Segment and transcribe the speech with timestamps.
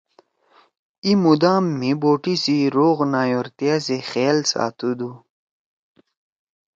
[1.03, 5.11] ای مُدام مھی بوٹی سی روغ نایورتیا سی خیال ساتُودُو“